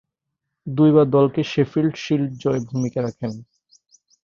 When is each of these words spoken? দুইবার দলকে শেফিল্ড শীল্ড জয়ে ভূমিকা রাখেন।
দুইবার 0.67 1.05
দলকে 1.09 1.41
শেফিল্ড 1.51 1.93
শীল্ড 1.97 2.29
জয়ে 2.41 2.61
ভূমিকা 2.69 2.99
রাখেন। 3.01 3.31